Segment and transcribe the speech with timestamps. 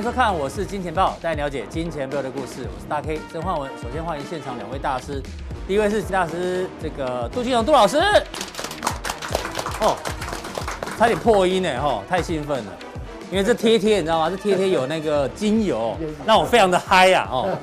[0.00, 2.66] 欢迎收看，我是金钱豹，带你了解金钱豹的故事。
[2.74, 3.70] 我是大 K 曾焕文。
[3.82, 5.22] 首先欢迎现场两位大师，
[5.68, 7.98] 第一位是大师这个杜金龙杜老师。
[9.82, 9.94] 哦，
[10.98, 12.72] 差点破音呢，哈，太兴奋了，
[13.30, 14.30] 因为这贴贴你知道吗？
[14.30, 17.54] 这贴贴有那个精油，让我非常的嗨呀，哦。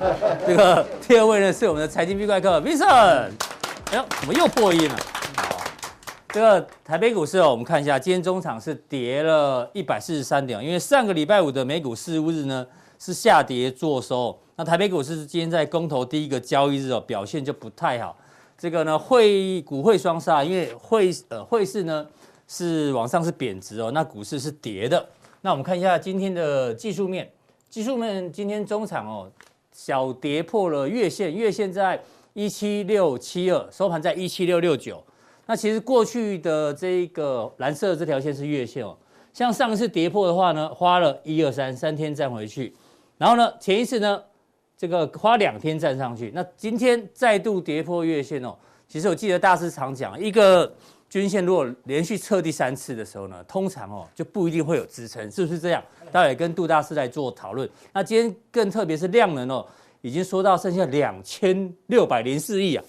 [0.45, 3.31] 这个第二位呢是我们的财经壁怪客 Vincent。
[3.89, 4.95] 哎呦，怎么又破音了？
[6.37, 12.63] 这个台北股市哦，我们看一下，今天中场是跌了一百四十三点，因为上个礼拜五的美股四巫日呢
[12.99, 18.15] 是下跌作收，那台北股市今天在公投第一个交易日哦，表现就不太好。
[18.55, 22.05] 这个呢汇股汇双杀，因为汇呃汇市呢
[22.47, 25.03] 是往上是贬值哦，那股市是跌的。
[25.41, 27.27] 那我们看一下今天的技术面，
[27.67, 29.27] 技术面今天中场哦
[29.71, 31.99] 小跌破了月线，月线在
[32.33, 35.03] 一七六七二，收盘在一七六六九。
[35.47, 38.95] 那其实过去的这个蓝色的这条线是月线哦，
[39.33, 42.73] 像上一次跌破的话呢，花了一二三三天站回去，
[43.17, 44.21] 然后呢前一次呢，
[44.77, 48.53] 这个花两天站上去，那今天再度跌破月线哦。
[48.89, 50.71] 其实我记得大师常讲，一个
[51.09, 55.81] 均线如果连续测第三次的时候呢，通常哦就不一定会有支撑，是不是这样？
[56.11, 57.69] 待会跟杜大师来做讨论。
[57.93, 59.65] 那今天更特别是量能哦，
[60.01, 62.83] 已经缩到剩下两千六百零四亿啊。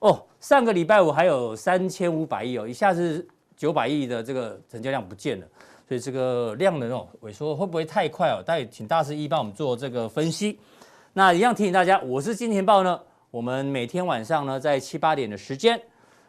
[0.00, 5.46] 哦，上个礼拜五还有三千五百亿哦，一下子九百亿的这个成交量不见了，
[5.88, 8.42] 所以这个量能哦萎缩会不会太快哦？
[8.44, 10.58] 待会请大师一帮我们做这个分析。
[11.14, 13.00] 那一样提醒大家，我是金钱爆呢，
[13.32, 15.80] 我们每天晚上呢在七八点的时间，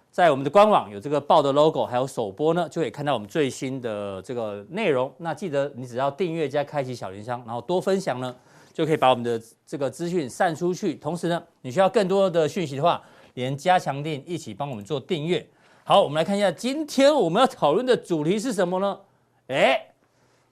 [0.09, 5.13] 在我们的官网有这个爆的 logo，还有首播呢，就可以看到我们最新的这个内容。
[5.17, 8.35] 那记得你只要订阅加开启小铃铛，然后多分享呢，
[8.73, 10.95] 就可以把我们的这个资讯散出去。
[10.95, 12.99] 同时呢，你需要更多的讯息的话，
[13.33, 15.45] 连加强錠一起帮我们做订阅。
[15.83, 18.99] 好，我们来看一下今天我们要讨论的主题是什么呢？
[19.47, 19.87] 哎，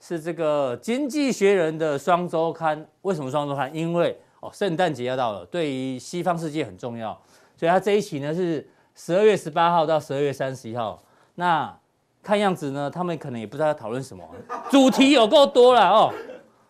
[0.00, 2.84] 是这个《经济学人》的双周刊。
[3.02, 3.72] 为什么双周刊？
[3.72, 7.16] 因为哦，圣诞节要到了，对于西方世界很重要，
[7.56, 11.00] 所以它这一期呢是十二月十八号到十二月三十一号。
[11.36, 11.72] 那
[12.20, 14.28] 看样子呢，他们可能也不知道要讨论什么，
[14.70, 16.12] 主题有够多了哦。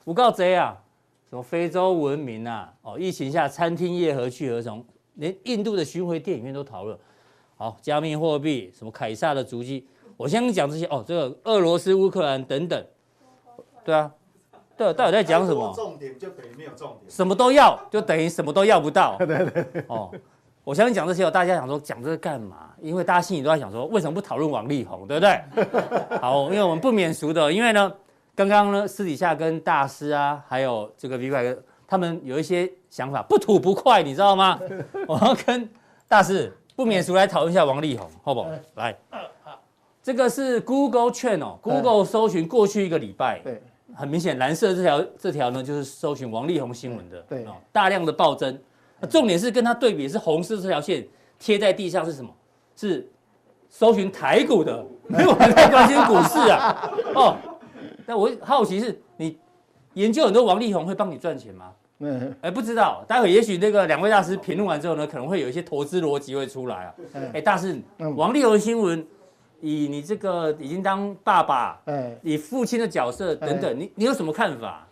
[0.04, 0.76] 我告诉啊，
[1.28, 4.84] 什么非洲文明啊，哦，疫情下餐厅业何去何从？
[5.18, 6.98] 连印度的巡回电影院都讨论，
[7.56, 9.86] 好，加密货币，什么凯撒的足迹，
[10.16, 12.84] 我先跟你讲这些哦，这个俄罗斯、乌克兰等等，
[13.84, 14.10] 对啊，
[14.76, 15.72] 对，到底在讲什么？
[15.74, 19.16] 重点就等于没有重点，什么都要，就等于什么都要不到。
[19.18, 19.84] 对对对。
[19.88, 20.10] 哦，
[20.62, 22.70] 我相信讲这些，大家想说讲这个干嘛？
[22.80, 26.18] 因为大家心里都在想说，为什么不讨论王力宏，对不对？
[26.20, 27.92] 好，因为我们不免俗的，因为呢，
[28.36, 31.60] 刚刚呢私底下跟大师啊，还有这个 V 怪哥。
[31.88, 34.58] 他们有一些想法，不吐不快，你知道吗？
[35.06, 35.68] 我要跟
[36.06, 38.50] 大师不免俗来讨论一下王力宏，好不好？
[38.76, 38.96] 来，
[40.02, 43.62] 这个是 Google Trend 哦，Google 搜寻过去一个礼拜，对，
[43.94, 48.58] 很明显蓝色这条这条呢就是搜寻王力宏新闻的，对，大量的暴增。
[49.10, 51.06] 重点是跟它对比是红色这条线
[51.38, 52.30] 贴在地上是什么？
[52.74, 53.08] 是
[53.68, 56.90] 搜寻台股的，没有人在关心股市啊。
[57.14, 57.36] 哦，
[58.06, 59.38] 那我好奇是你。
[59.94, 61.72] 研究很多王力宏会帮你赚钱吗？
[62.00, 66.94] 嗯，哎，不知道，待会也许那个两位大师评论完之后呢，可能会有一些投资逻辑会出来啊。
[67.32, 67.76] 哎，大师，
[68.16, 69.04] 王力宏新闻，
[69.60, 74.86] 以你这个已经当爸爸，哎，以父亲的角色等等，你你有什么看法？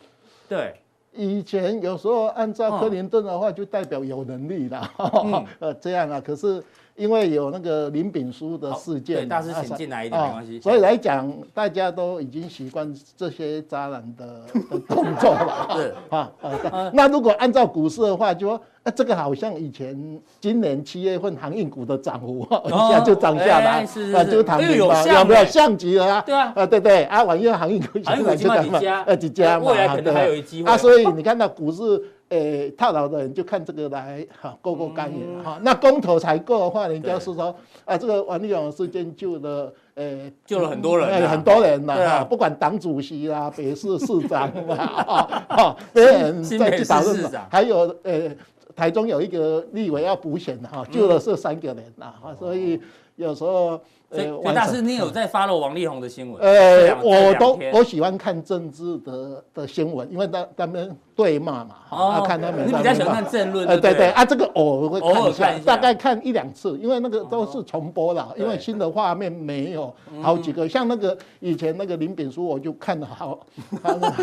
[0.49, 0.75] 对，
[1.13, 4.91] 以前有时候按照克林顿的话，就代表有能力了，
[5.61, 6.63] 呃，这样啊，可是。
[6.97, 10.61] 因为有那个林炳书的事件，对，大师请进来一点没关系。
[10.61, 15.69] 所以来讲，大家都已经习惯这些渣男的 的动作了。
[15.77, 23.85] 是 啊啊，那如果按照股市的话，就说，哎，这个好像以前今年七月份航运股的涨幅， 一下就涨下来，
[24.15, 26.23] 啊，就躺平了，有没有像极了啊？
[26.25, 30.71] 对啊，啊对对，啊，往因为航运股航运股起码几家，呃几家嘛，未来可能还有机会。
[30.71, 32.03] 啊，所以你看到股市。
[32.29, 35.59] 诶，套牢的人就看这个来哈，过过干瘾哈。
[35.63, 42.25] 那公投才过的话，人家是说啊，这个王力宏事件救了，诶，救了很多人，很多人呐哈。
[42.25, 48.37] 不管党主席啦、北市市长啊，哈，别人在去讨论，还有诶，
[48.75, 52.81] 台中有一个立委要补选哈，救了这三个人呐哈，所以
[53.17, 53.81] 有时候。
[54.11, 56.41] 所以，大师，你有在 follow 王力宏的新闻？
[56.41, 62.67] 呃，我都我喜欢看政治的的新闻，因为他他们对骂嘛，哦，看他们。
[62.67, 63.67] 你比较喜欢看政论？
[63.67, 69.93] 呃，对对啊，这个偶尔会看一下，大概看一两次，因为那个都是重播了，因为新的画面没有
[70.23, 73.39] 好几个，像那个以前那个林炳书，我就看了好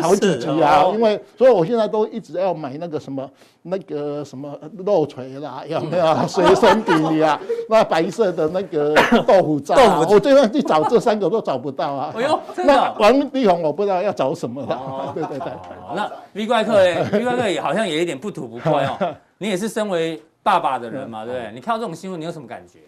[0.00, 3.30] 好几 集啊，因为所以我现在都一直要买那个什么
[3.62, 7.38] 那个什么肉锤啦，有没有随身笔啊？
[7.68, 8.64] 那白色的那。
[8.64, 8.94] 个
[9.26, 12.12] 豆腐渣，豆腐，我最后去找这三个都找不到啊。
[12.16, 14.74] 哎呦，那王力宏我不知道要找什么了。
[14.74, 15.52] 哦， 对对对。
[15.94, 17.08] 那 V 怪客呢？
[17.12, 19.14] V 怪客也好像也有点不吐不快哦。
[19.38, 21.52] 你也是身为爸爸的人嘛，对不对？
[21.52, 22.78] 你看到这种新闻，你有什么感觉？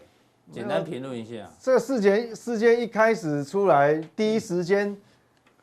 [0.53, 1.35] 简单评论一下。
[1.61, 4.97] 这个事件事件一开始出来，第一时间。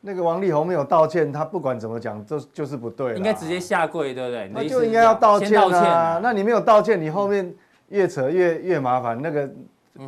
[0.06, 3.14] 那个王力宏没有道歉，他不管怎么讲，就就是不对。
[3.14, 4.50] 应该直接下跪，对不对？
[4.52, 6.20] 那就应该要道歉啊！
[6.22, 7.50] 那你没有道歉，你后面
[7.88, 9.18] 越扯越越麻烦。
[9.22, 9.48] 那个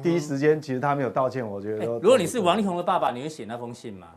[0.02, 1.84] 第一时间其实他没有道歉，我觉得。
[1.84, 4.08] 如果你是王力宏的爸爸，你会写那封信吗？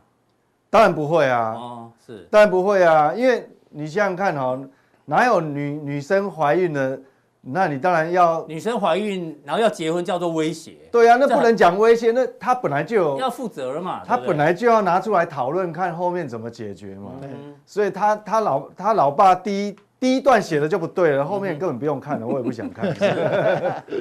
[0.70, 1.54] 当然不会啊！
[1.56, 3.14] 哦，是，当然不会啊！
[3.16, 4.60] 因为你想想看哈，
[5.06, 6.98] 哪有女女生怀孕了？
[7.42, 10.76] 那你当然要女生怀孕，然后要结婚叫做威胁。
[10.92, 14.04] 对、啊，那不能讲威胁，那他本来就有要负责了嘛。
[14.06, 17.12] 他本来就要拿出来讨论，看后面怎么解决嘛。
[17.22, 22.94] 嗯、所以他他老他老爸第一第一段写的就不对了，后面根本不用看了，我也不想看。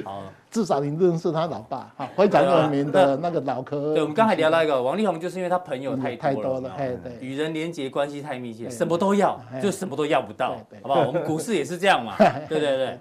[0.03, 3.93] 好， 至少你认识他老爸， 哈，非常有名的那个脑科。
[3.93, 11.01] 对，我们刚才聊到一个王力宏，就是因为他朋友太太多了，对，与人连结关系太密切，什么都要，就什么都要不到，好不好？
[11.07, 12.15] 我们股市也是这样嘛，
[12.49, 12.97] 对对对。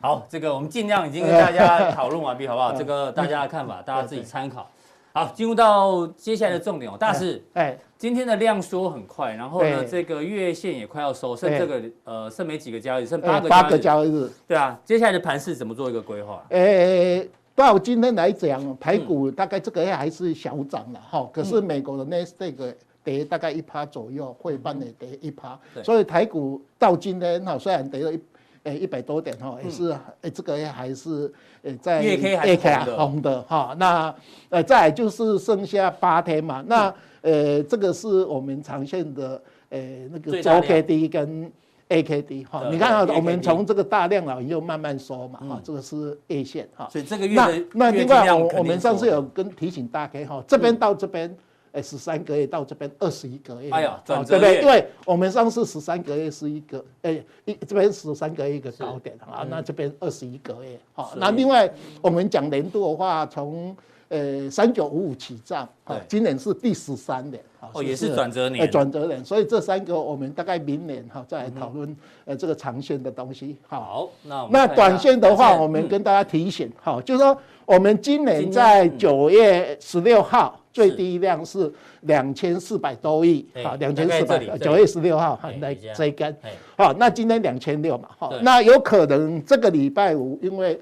[0.00, 2.72] 好，这个我们尽量已经跟大家讨论完毕， 好不好？
[2.72, 4.66] 这个大家的看法，大家自己参考。
[5.12, 14.26] 好，进入到接下来的重点哦，大师，哎，今天的量缩很快，然后呢，这个月线也快要收，剩这个呃，剩没几个交易，剩八个八个交易日。
[14.48, 16.42] 对啊，接下来的盘势怎么做一个规划？
[16.48, 17.22] 哎，
[17.54, 22.74] 到今天来讲，台股大概这个月还是小涨了哈，可是美国的纳斯达克
[23.04, 28.18] 跌大概一趴左右，会半也跌一趴，所以台股到今天哈，虽然跌了一。
[28.64, 33.74] 诶，一百多点哈，也是诶，这个还是诶在月 K 还是红的哈。
[33.78, 34.14] 那
[34.50, 36.62] 呃，再来就是剩下八天嘛。
[36.66, 39.40] 那呃，这个是我们长线的
[39.70, 41.50] 诶那个周 K D 跟
[41.88, 42.68] A K D 哈。
[42.70, 45.60] 你看啊，我们从这个大量了又慢慢收嘛哈。
[45.64, 46.88] 这个是 A 线哈。
[46.92, 51.34] 所以这个月那那另外我我们上次有跟提醒大家哈，这边到这边。
[51.72, 54.60] 哎，十三个月到这边二十一个月，哎呀，对不对？
[54.60, 61.72] 因为我们上次十三个月是一个，哎，一这边十三个月一个高点啊，那这边二十一个月，好，那另外
[62.02, 63.76] 我们讲年度的话，从
[64.08, 65.68] 呃三九五五起涨，
[66.08, 67.40] 今年是第十三年，
[67.72, 77.40] 哦，也是转折年，转折年，所以这三个我们大概明年哈再来讨论呃这个长线的东西，好，那那短线的话，我们跟大家提醒，好，就是说
[77.70, 80.56] 我们今年在九月十六号。
[80.72, 81.70] 最低量是
[82.02, 86.34] 两千四百多亿，好，两千四百，九月十六号来这一根，
[86.76, 90.80] 好，那今天两千六嘛，好，那有可能这个礼拜五因为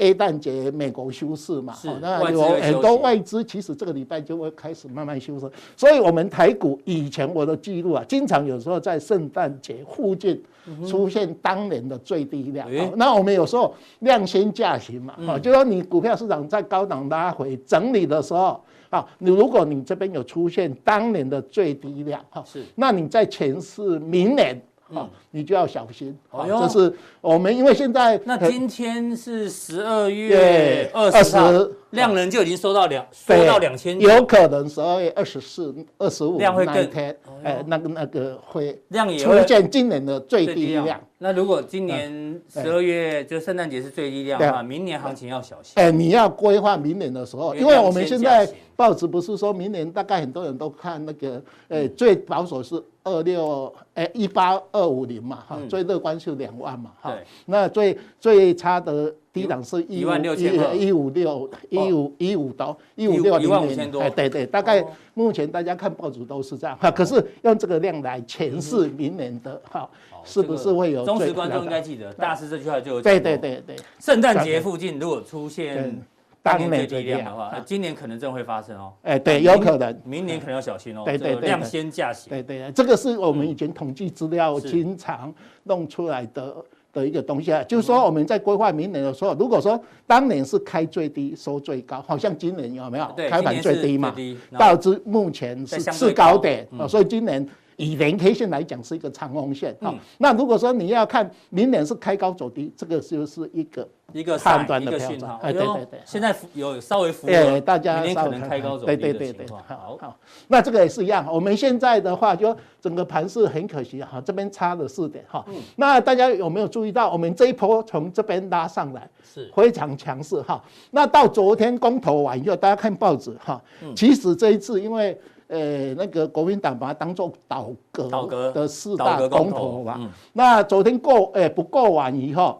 [0.00, 10.42] A 诞节美国休市嘛，好，那有很多外资其实这个礼拜就会开始慢慢休市，所以我们台股以前我的记录啊，经常有时候在圣诞节附近
[10.88, 18.60] 出现当年的最低量，那我们有时候量先价行嘛，好，就说你股票市场在高档拉回整理的时候。
[18.92, 24.60] 好，你如果你这边有出现当年的最低量，哈，是，那你在前世明年，
[24.92, 26.16] 哈，你就要小心。
[26.28, 31.52] 好，这是我们因为现在，那今天是十二月二十号。
[31.90, 41.00] 量能就已经收到两，收到两千，有可能十二月二十四、二十五那一天，哎，那个那个会量也出现今年的最低量。
[41.18, 45.72] 那如果今年十二月就圣诞节是最低量的话，明年行情要小心。
[45.74, 57.14] 哎，你要规划明年的时候，因为我们现在报纸不是说明年大概很多人都看那个，哎，最保守是二六，哎，一八二五零嘛，哈，最乐观是两万嘛，哈，
[57.46, 59.12] 那最最差的。
[59.32, 64.84] 低档是一万六千一一五六一五一五刀一五六零零，哎，对对，大概
[65.14, 66.90] 目前大家看报纸都是这样哈。
[66.90, 69.88] 可是用这个量来诠释明年的哈，
[70.24, 71.04] 是不是会有？
[71.04, 73.76] 忠实观众应该记得，大师这句话就对对对对。
[74.00, 75.96] 圣诞节附近如果出现
[76.42, 78.92] 当年最低量的话，今年可能真会发生哦。
[79.02, 81.02] 哎，对，有可能，明年可能要小心哦。
[81.04, 82.30] 对对对，量先价行。
[82.30, 85.32] 对对，这个是我们以前统计资料经常
[85.62, 86.56] 弄出来的。
[86.92, 94.14] 的一个东西啊，就是说我们在规划明年的时候，如果说当年是开最低收最高，好像今年有没有开盘最低嘛？
[94.58, 97.46] 到至目前是是高点啊，所以今年
[97.80, 99.94] 以年 K 线来讲是一个长红线啊。
[100.18, 103.88] 那如果说你要看明年是开高走低，这个就是一个。
[104.12, 109.62] 一个判断的讯号，哎，对对对，现在有稍微符合，大家可能开高走低的情况。
[109.62, 110.18] 好，好，
[110.48, 111.24] 那这个也是一样。
[111.32, 115.44] 我们现在的话，就整个盘势很可惜哈，这边差了四点哈。
[115.76, 120.60] 那大家有没有注意到，我们这一波从这边拉上来是非常强势哈。
[120.90, 123.62] 那到昨天公投完以后，大家看报纸哈，
[123.94, 125.16] 其实这一次因为
[125.50, 132.58] 呃那个国民党把它当做倒阁的四大公投嘛，那昨天过诶不过完以后。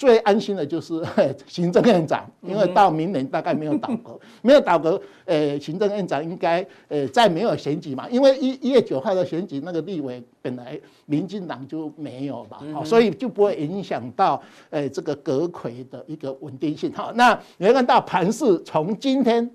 [0.00, 0.94] 最安心的就是
[1.46, 16.90] 行政院长，因为到明年大概没有倒阁， 没有倒阁，呃，行政院长应该呃再没有选举嘛，因为一一月九号的选举那个立委本来民进党就没有嘛，好，所以就不会影响到呃这个阁揆的一个稳定性。
[16.94, 19.50] 好，那你会看到盘势从今天。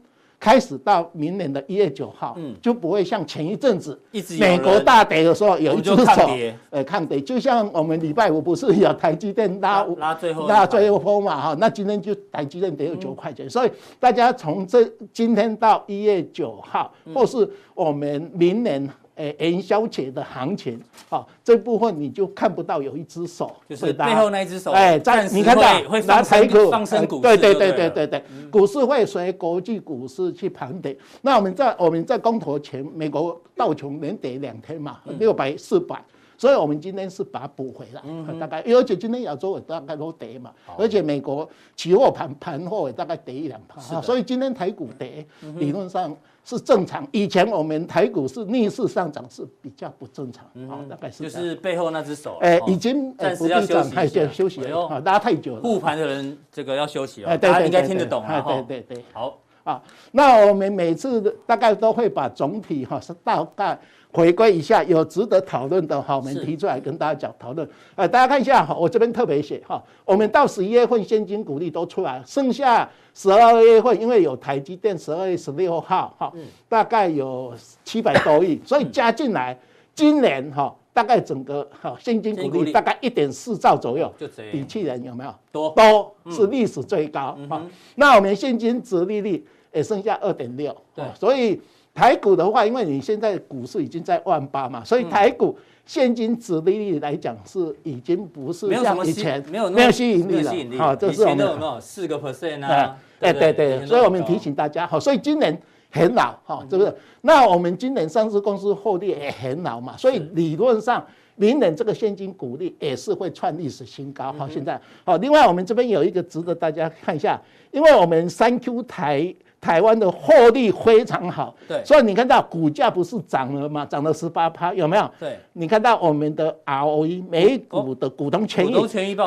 [0.45, 3.99] 开始到明年的一月九号，嗯，就不会像前一阵子
[4.39, 6.29] 美国大跌的时候有一只手，
[6.69, 18.87] 呃，抗跌，就像我们礼拜五不是有台积电拉拉最后拉最后风嘛，哈，那今天就台积电跌有九块钱，所以大家从这今天到一月九号，或是我们明年。
[19.15, 20.79] 诶，元宵节的行情，
[21.09, 30.97] 好，这部分你就看不到有一只手，就是背后那一只手，哎，在你看到会拿台股放升股，对对对对对对，股市会随国际股市去盘跌。
[31.21, 36.03] 那我们在我们在公投前，美国道琼连跌两天嘛，六百四百，
[36.37, 38.01] 所以我们今天是把它补回来，
[38.37, 46.13] 大概，而且今天亚洲也大概都跌嘛，而且美国期货盘盘后也大概跌一两趴，所以今天台股跌，理论上。
[46.45, 55.61] 是正常，以前我们台股是逆势上涨是比较不正常，好，大概是就是背后那只手，哎，已经暂时要休息，太休息了，哈，拉太久了。
[55.61, 59.39] 护盘的人这个要休息了，大家应该听得懂哈，对对对，好。
[59.65, 63.75] 啊，那我们每次大概都会把总体哈是大概
[64.15, 67.67] 回归一下，有值得讨论的哈，我们提出来跟大家讲讨论。
[67.95, 72.89] 呃，大家看一下哈，我这边特别写哈，我们到十一月份现金股利都出来了，剩下。
[73.17, 76.33] 十二月份，因为有台积电，十二月十六号，哈，
[76.67, 77.53] 大概有
[77.85, 79.57] 七百多亿， 所以加进来，
[79.93, 84.13] 今年哈，大概整个哈现金股利大概一点四兆左右，
[84.51, 85.69] 比去年有没有多？
[85.69, 87.61] 多是历史最高，哈。
[87.95, 91.61] 那我们现金值利率也剩下二点六，对，所以
[91.95, 95.57] 台股的话，因为你现在股市已经在万八嘛，所以台股。
[95.87, 102.97] 现金值利率来讲是已经不是像以前没有没有吸引力了，好，这是我们有没有四个 percent 啊？
[103.19, 105.55] 对对对，所以我们提醒大家，好，所以今年
[105.91, 106.91] 很老，哈，是不是？
[107.21, 119.31] 那我们今年上市公司获利也很老嘛，所以理论上明年这个现金股利也是会创历史新高，好，现在好，另外我们这边有一个值得大家看一下，因为我们三 Q 台。
[119.65, 123.83] 台湾的获利非常好，对，所以你看到股价不是涨了吗？
[123.83, 125.09] 涨了十八趴，有没有？
[125.19, 128.71] 对，你看到我们的 ROE 每股的股东权益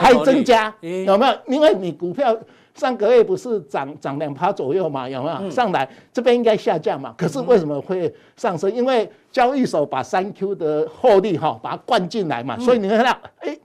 [0.01, 0.73] 还增加，
[1.05, 1.35] 有没有？
[1.49, 2.37] 因为你股票
[2.77, 5.51] 上个月不是涨涨两趴左右嘛，有没有？
[5.51, 8.73] 上来这边应该下降嘛，可是为什么会上升？
[8.73, 13.59] 因为交易所把三 Q 的获利哈把它灌进来嘛，所以你看到哎，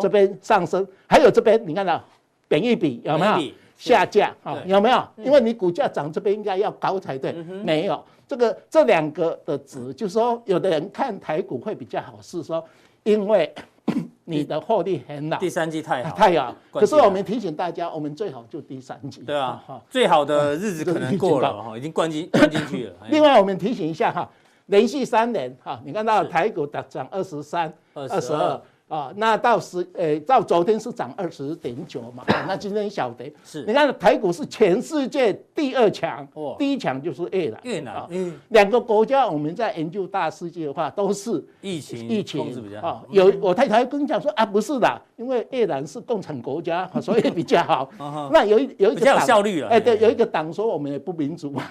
[0.00, 2.00] 这边上升，还有这边你看到
[2.46, 3.52] 本益比有没有？
[3.80, 5.02] 下降啊，有没有？
[5.16, 7.32] 因为你股价涨这边应该要高才对，
[7.64, 8.04] 没有。
[8.28, 12.62] 这个这两个的值，就是说有的人看台股会比较好，是说
[13.04, 13.52] 因为
[14.26, 16.14] 你的获利很好，第三季太好。
[16.14, 16.54] 太好。
[16.70, 19.22] 可是我们提醒大家，我们最好就第三季。
[19.22, 22.94] 对啊，最好的日子可能过了哈，已经灌进灌进去了。
[23.08, 24.30] 另外我们提醒一下哈，
[24.66, 28.60] 连续三年哈，你看到台股涨涨二十三、二十二。
[28.90, 33.32] 啊，那到十，诶，到昨天是涨二十点九嘛，那今天小跌。
[33.44, 36.26] 是，你看台股是全世界第二强，
[36.58, 37.60] 第一强就是越南。
[37.62, 43.06] 越南，嗯，两个国家我们在研究大世界的话，都是疫情，疫情控制比较好。
[43.10, 47.88] 有我太太跟你讲说啊，不是的，因为越南是共产国家， 所以比较好。
[48.32, 51.62] 那有一有一个党效率了，哎，对，有一个党说我们也不民主嘛，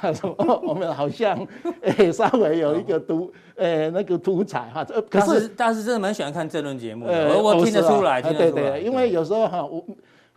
[0.63, 1.45] 我们好像
[1.81, 3.29] 诶稍微有一个独。
[3.59, 8.61] 呃，那个独裁哈，这可是大师真的蛮喜欢看这轮节目的，呃，我听得出来，听得出来。
[8.63, 9.83] 对对，因为有时候哈，我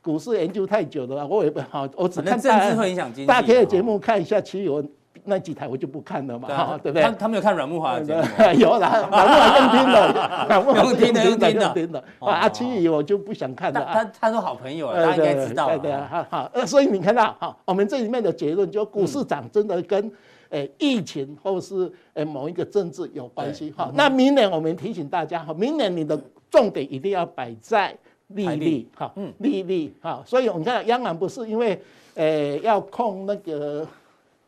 [0.01, 3.27] 股市研究太久了，我也不好，我只看政治会影响经济。
[3.27, 4.83] 大 K 的节目看一下，其实我
[5.25, 7.03] 那几台我就不看了嘛，对不对？
[7.03, 8.23] 他他没有看阮木华的节目，
[8.59, 10.13] 有啦，阮慕驊用听的，
[10.49, 12.05] 阮慕驊用听的，用听的，用听的。
[12.19, 13.89] 啊，其余我就不想看了。
[13.93, 15.69] 他他说好朋友，他应该知道。
[15.69, 20.11] 对对啊，好，呃，所以你看到哈，我们这里面的结论就股市涨真的跟。
[20.53, 23.91] 诶，疫情或是诶某一个政治有关系哈。
[23.95, 26.15] 那明年我们提醒大家哈，明年你的
[26.53, 27.93] 重点一定要摆在
[28.29, 30.23] 利率哈，嗯，利率哈。
[30.25, 31.83] 所以我们看央行不是因为
[32.15, 33.85] 呃要控那个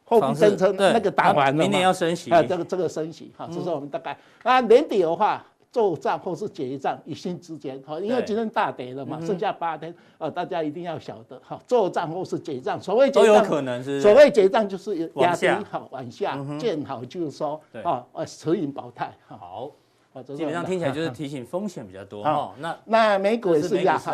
[0.04, 2.30] 货币政策那个打完了，明年要升息。
[2.30, 5.44] 啊，这个这个升息哈，这是我们大概啊年底的话。
[5.74, 19.68] 做账或是结账一线之间，好，因为今天大跌了嘛，剩下八天，呃，大家一定要晓得，哈，做账或是结账，所谓结账都有可能是，所谓结账就是压低好往下，见好就收，啊，呃，持盈保泰，好，
[20.22, 22.54] 基本上听起来就是 提醒风险比较多哈。
[22.58, 24.12] 那那美股也是一样哈，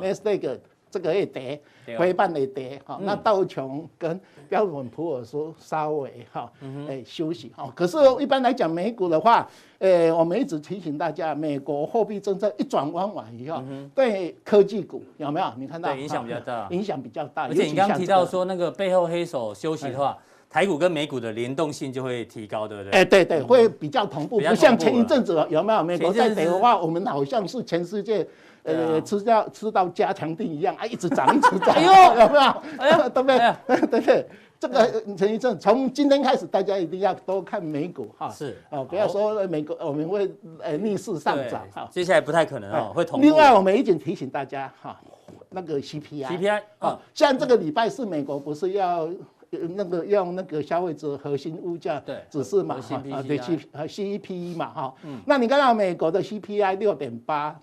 [0.00, 0.58] 纳斯达克
[0.90, 1.58] 这个也跌，
[1.98, 2.98] 回半也跌哈。
[3.00, 6.52] 那道琼跟标准普尔说稍微哈，
[6.86, 7.72] 哎休息哈。
[7.74, 13.62] 可是，一般来讲，美股的话，呃，我们一直提醒大家，美国货币政策一转弯完以后，
[13.94, 15.50] 对科技股有没有？
[15.56, 17.48] 你看到影响比较大，影响比较大。
[17.48, 20.18] 而且你刚刚提到说那个背后黑手休息的话。
[20.52, 22.92] 台股跟美股的联动性就会提高，对不对？
[22.92, 25.82] 哎，对对，会比较同步，不像前一阵子有没有？
[25.82, 28.26] 美国在跌的话，我们好像是全世界，
[28.62, 31.72] 呃，吃到吃到加强定一样啊，一直涨，一直涨。
[31.74, 33.08] 哎呦，有没有？
[33.08, 33.86] 对不对？
[33.88, 34.28] 对对，
[34.60, 38.28] 这个前一阵从今天开始，大家一定要多看美股哈。
[38.28, 40.30] 是哦，不要说美国我们会
[40.60, 41.88] 呃逆势上涨哈。
[41.90, 43.24] 接下来不太可能哦，会同步。
[43.24, 45.00] 另外，我们已经提醒大家哈，
[45.48, 49.08] 那个 CPI，CPI 啊，像这个礼拜四，美国不是要。
[49.74, 52.76] 那个用那个消费者核心物价指数嘛，
[53.12, 54.94] 啊对 C 和 CPI 嘛哈，
[55.26, 57.60] 那你看到美国的 CPI 六点八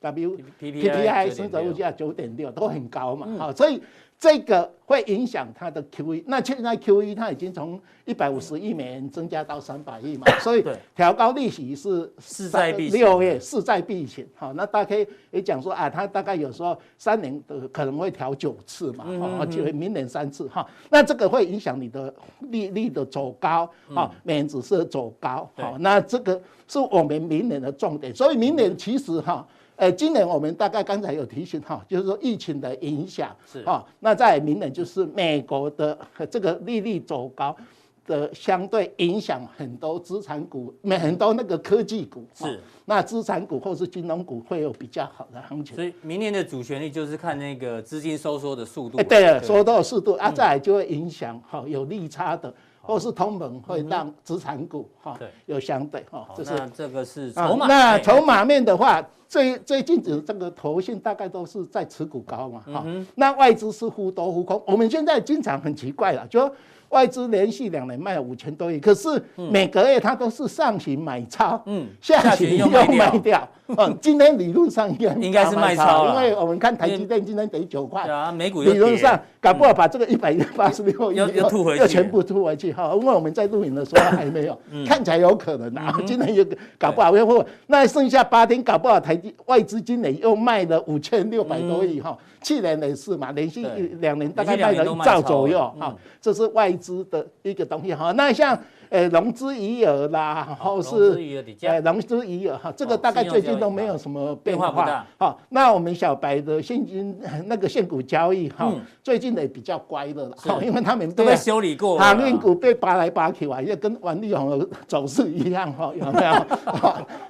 [0.00, 3.80] ，W PPI 生产物价九点六都很高嘛，好，所以。
[4.20, 10.64] 这个会影响它的 QE，那现在 QE 它已经从一百五十亿美元增加到三百亿嘛，所以
[10.96, 14.26] 调高利息是势在必行，六月势在必行。
[14.34, 19.04] 好，那大家可以也讲说啊，它大概有时候三年的可能会调九次嘛，
[19.38, 29.46] 啊，就明年三次哈，那这个会影响你的利率的走高，啊，美元指数走高，好，那这个是我们明年的重点，所以明年其实哈。
[29.78, 35.96] 呃，今年我们大概刚才有提醒哈，就是说疫情的影响是啊，那在明年就是美国的
[36.28, 37.56] 这个利率走高
[38.04, 45.76] 的相对影响很多资产股，很多那个科技股是，那资产股或是金融股会有比较好的行情。
[45.76, 49.00] 所以明年的主旋律就是看那个资金收缩的速度。
[49.04, 52.52] 对了，收缩的速度啊，再来就会影响哈有利差的。
[52.80, 57.66] 或是通膨会让资产股哈有相对哈，这是这个是筹码。
[57.66, 64.60] 那筹码面的话，最最近的这个投信大概都是在持股高嘛哈，那外资是忽多忽空。
[64.66, 66.50] 我们现在经常很奇怪了，就。
[66.90, 86.44] 外资连续两年卖了五千多亿，可是每个月它都是上行买超，嗯，下行又卖掉，嗯，今天理论上应该 应该是卖超，因为我们看台积电今天得九块，对啊，美股理论上搞不好把这个一百八十六亿又吐回去，又全部吐回去哈，因为我们在录影的时候 还没有，看起来有可能啊，今天又
[86.78, 92.16] 搞不好又会，那剩下八天搞不好台积外资今年又卖了五千六百多亿哈。
[92.40, 93.66] 去年也是嘛，连续
[94.00, 98.12] 两年大概卖了一兆左右哈，这是外资的一个东西哈。
[98.12, 98.56] 那像
[98.90, 101.18] 呃融资余额啦，然后是
[101.62, 105.06] 呃融资余额哈，这个大概最近都没有什么变化哈。
[105.18, 108.72] 好，那我们小白的现金那个现股交易哈，
[109.02, 116.46] 最近也比较乖的了，因为他们都被修理过，航运股被拔来拔去啊，也跟王力宏的走势一样哈， 有没有？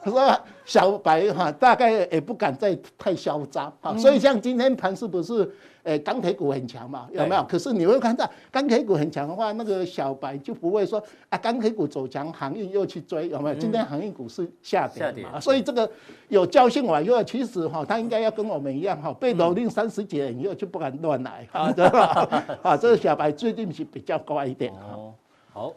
[0.03, 0.39] 他说。
[0.69, 5.51] 小白哈，大概也不敢再太嚣张啊，所以像今天盘是不是，
[5.89, 7.43] 呃，钢铁股很强嘛，有没有？
[7.45, 13.55] 可是你会看到钢铁股很强的话，那个小白就不会说啊，钢铁股走强，航运又去追，有没有？
[13.55, 15.91] 今天航运股是下跌嘛，所以这个
[16.29, 22.29] 有教训完以后，其实哈，他应该要跟我们一样哈，被蹂躏三十几年以后就不敢乱来啊，对吧？
[22.63, 25.15] 啊，这个小白最近是比较乖一点哦。
[25.55, 25.73] 好，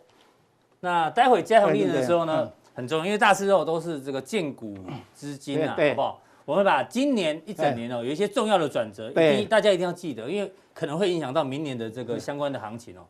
[0.82, 2.52] 那待会加强力的时候呢？
[2.74, 4.78] 很重要，因为大师肉都是这个荐股
[5.14, 6.22] 资金啊，好不好？
[6.52, 13.08] 我们把今年一整年哦，有一些重要的转折，第一，大家一定要记得，因为可能会影响到明年的这个相关的行情哦。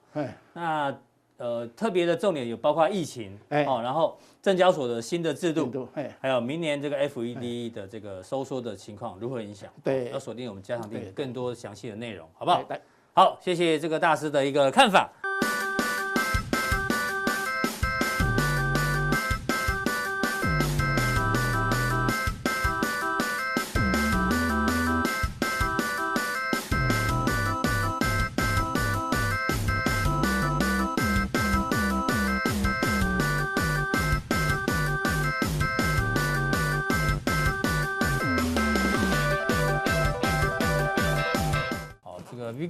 [0.54, 0.96] 那
[1.38, 9.68] 呃，特别的重点有包括疫情哦，然后证交所的新的制度，还有明年这个 FED 的这个收缩的情况如何影响？
[9.84, 12.64] 对，要锁定我们加强錠更多详细的内容，好不好？
[13.14, 15.12] 好，谢谢这个大师的一个看法。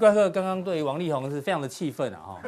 [0.01, 2.19] 怪客刚刚对于王力宏是非常的气愤啊！
[2.25, 2.41] 哈，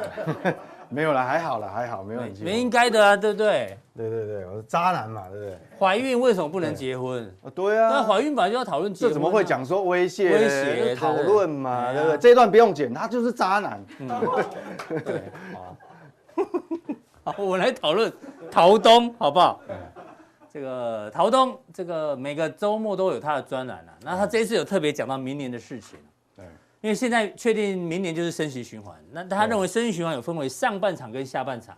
[0.90, 2.42] 没有了，还好了，还好，没问题。
[2.42, 3.78] 没应该的啊，对不对？
[3.96, 5.56] 对对对，我是渣男嘛，对不对？
[5.78, 7.32] 怀孕为什么不能结婚？
[7.54, 9.10] 对啊，那怀孕本来就要讨论结婚。
[9.10, 10.30] 这怎么会讲说威胁？
[10.30, 12.18] 威胁讨论嘛，对不对？
[12.18, 13.84] 这一段不用剪，他就是渣男。
[14.00, 14.08] 嗯
[15.04, 15.22] 对，
[17.22, 18.12] 好，我们来讨论
[18.50, 19.60] 陶东，好不好？
[20.52, 23.94] 这个陶东，这个每个周末都有他的专栏啊。
[24.02, 25.98] 那他这一次有特别讲到明年的事情。
[26.84, 31.74] 因为现在确定明年就是升息循环，那他认为升息循环有分为上半场跟下半场。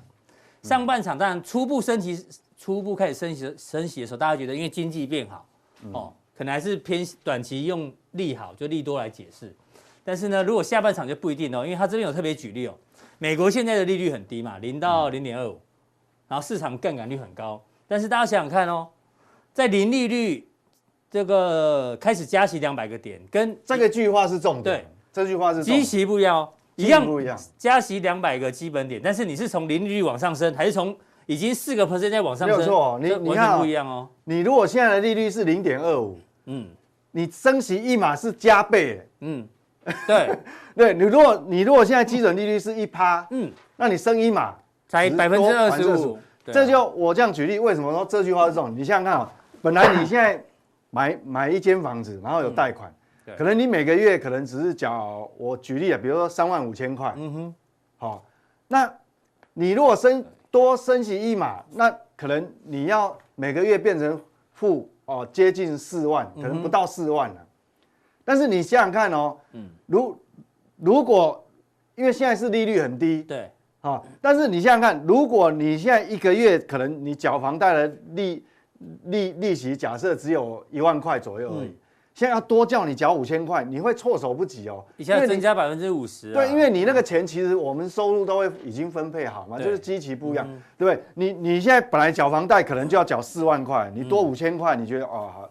[0.64, 2.27] 上半场当然初步升息，
[2.59, 5.47] 初步开始升息升息的时候，大家觉得因为经济变好，
[5.92, 9.55] 哦，可能还是偏短期用利好就利多来解释。
[10.03, 12.75] 但是呢，如果下半场就不一定哦，因为他这边有特别举例哦。
[13.19, 15.61] 美国现在的利率很低嘛，零到零点二五，
[16.27, 17.64] 然后市场杠杆率很高。
[17.87, 18.88] 但是大家想想看哦，
[19.53, 20.49] 在零利率
[21.09, 24.64] 这个开始加息两百个点，跟这个句话是重点。
[24.64, 32.59] 对，这句话是基期不一样哦，一样不一样，加息两百个基本点，但是你是从零利率往上升，还是从已经四个 percent 在往上升？
[32.59, 34.07] 没有错，你你看不一样哦。
[34.24, 36.66] 你如果现在的利率是零点二五，嗯，
[37.12, 39.48] 你升息一码是加倍，嗯，
[40.07, 40.38] 对，
[40.76, 44.55] 对你如果你如果现在基准利率是一趴，嗯，那你升一码
[44.87, 46.18] 才百分之二十五。
[46.44, 48.70] 这就我这样举例，为什么说这句话是这种？
[48.76, 50.44] 你想想看啊，本来你现在
[50.90, 52.94] 买买一间房子，然后有贷款，
[53.37, 57.55] 可能你每个月可能只是缴，我举例啊，比如说三万五千块，嗯哼，
[57.97, 58.25] 好，
[58.69, 58.93] 那
[59.55, 64.21] 你如果升多升息一码，那可能你要每个月变成
[64.53, 67.47] 负哦，接近四万，可能不到四万了。
[68.25, 70.19] 但是你想想看哦，嗯，如
[70.77, 71.45] 如果
[71.95, 73.51] 因为现在是利率很低，对。
[73.83, 74.03] 啊！
[74.21, 78.45] 但是你想想看，如果你现在一个月可能你缴房贷的利
[79.05, 81.73] 利利息，假设只有一万块左右而已，
[82.16, 84.83] 现在要多叫你缴五千块，你会措手不及哦。
[84.96, 90.48] 你现在增加百分之五十，对，因为你那个钱其实我们收入都会已经分配好嘛，就是基期不一样，
[90.79, 91.05] 对不对？
[91.12, 95.50] 你你现在本来缴房贷可能就要缴四万块，你多五千块，你觉得哦好。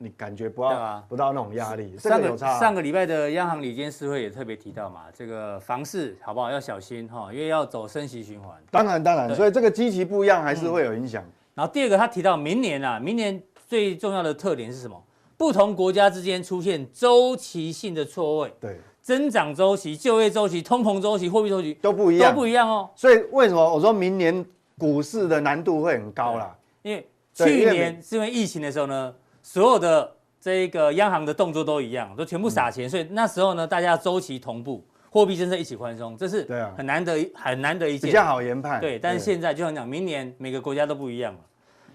[0.00, 1.98] 你感觉不到不到那种压力。
[1.98, 8.50] 上个上个礼拜的央行理监事会也特别提到嘛，这个房市好不好要小心哈，因为要走升息循环。
[8.70, 11.24] 当然当然，所以这个基期不一样还是会有影响。
[11.52, 15.02] 然后第二个他提到明年啊，明年最重要的特点是什么？
[15.38, 22.90] 不同国家之间出现周期性的错位，对，增长周期、就业周期、通膨周期、货币周期都不一样，都不一样哦。
[22.94, 24.44] 所以为什么我说明年
[24.76, 26.54] 股市的难度会很高啦？
[26.82, 29.14] 因为去年是因为疫情的时候呢。
[29.40, 36.46] 所有的这个央行的动作都一样，都全部撒钱，所以那时候呢，大家周期同步，货币政策一起宽松，这是
[36.76, 38.78] 很难得很难得一件，比较好研判。
[38.78, 41.40] 对，但是现在就像讲，明年每个国家都不一样了。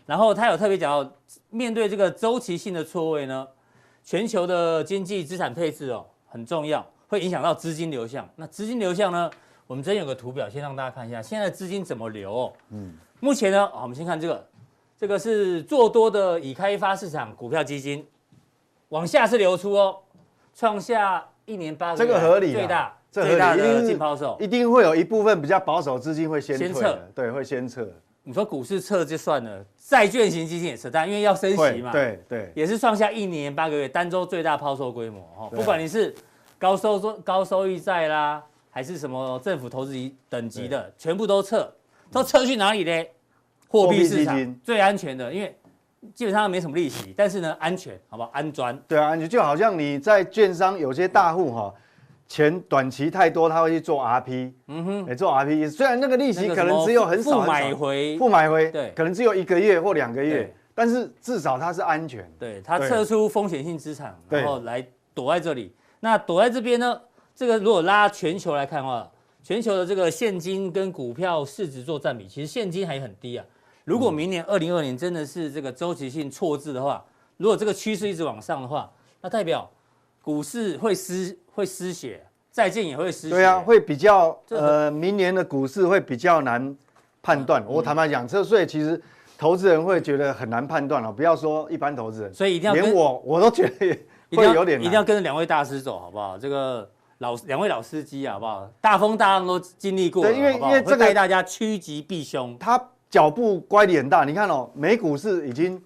[0.05, 1.11] 然后他有特别讲到，
[1.49, 3.47] 面对这个周期性的错位呢，
[4.03, 8.27] 全球的经济资产配置哦很重要，会影响到资金流向。
[8.35, 9.29] 那资金流向呢，
[9.67, 12.53] 我们这边有个图表，先让大家看一下，现在资金怎么流哦。
[12.69, 14.47] 嗯，目前呢，我们先看这个。
[14.95, 18.07] 这个是做多的已开发市场股票基金，
[18.87, 19.97] 往下是流出哦，
[20.55, 27.85] 创下一年八这个合理最大这最大的净抛售，一定会有一部分比较保守资金会先撤对，会先撤。
[28.25, 35.49] 你说股市撤就算了，债券型基金也撤，但因为要升息嘛，对对，也是创下一年八个月单周最大抛售规模哦。
[35.53, 36.15] 不管你是
[36.57, 39.93] 高收高收益债啦，还是什么政府投资
[40.29, 41.69] 等级的，全部都撤，
[42.11, 43.05] 都撤去哪里呢？
[43.67, 45.53] 货币市场最安全的，因为
[46.13, 48.29] 基本上没什么利息，但是呢安全，好不好？
[48.31, 48.77] 安专。
[48.87, 51.73] 对啊，安全就好像你在券商有些大户哈，
[52.27, 62.27] 钱短期太多，他会去做 RP，嗯哼，欸、做 RP，虽然那个利息可能只有很少，不买回，不买回，对，可能只有一个月或两个月，但是至少它是安全。
[62.39, 65.75] 对，它撤出风险性资产，然后来躲在这里。
[65.99, 66.99] 那躲在这边呢？
[67.35, 69.09] 这个如果拉全球来看的话，
[69.43, 73.45] 全球的这个现金跟股票市值做占比，其实现金还很低啊。
[73.85, 77.03] 如果明年二零二年真的是这个周期性错置的话，
[77.37, 79.69] 如果这个趋势一直往上的话，那代表
[80.23, 83.35] 股市会失会失血，债券也会失血。
[83.35, 86.75] 对啊，会比较呃，明年的股市会比较难
[87.21, 87.61] 判断。
[87.67, 88.99] 我坦白讲，这所以其实
[89.37, 91.11] 投资人会觉得很难判断了。
[91.11, 93.99] 不要说一般投资人，所以一定要连我我都觉得
[94.31, 94.81] 会有点难。
[94.81, 96.37] 一定要跟着两位大师走，好不好？
[96.37, 98.65] 这个老两位老司机，好不好？
[98.79, 102.57] 大风大浪都经历过，对，因为因为这个带大家趋吉避凶。
[102.57, 102.81] 他。
[103.13, 105.79] 脚步乖离很大，你看哦，美股是已经，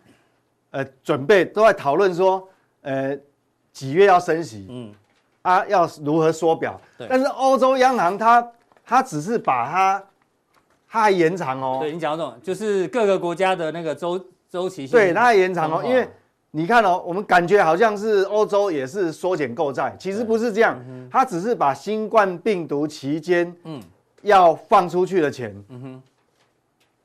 [0.72, 2.48] 呃，准备都在讨论说，
[2.84, 3.20] 呃，
[3.78, 4.92] 几月要升息，嗯，
[5.44, 8.52] 啊，要如何缩表，对，但是欧洲央行它
[8.84, 10.04] 它只是把它，
[10.90, 16.10] 它还延长哦，对你讲到这种，就是各个国家的那个周周期性，对，它还延长哦，因为
[16.50, 20.76] 你看哦，我们感觉好像是欧洲也是缩减购债，其实不是这样，
[21.12, 23.80] 它只是把新冠病毒期间，嗯，
[24.24, 26.02] 要放出去的钱，嗯哼。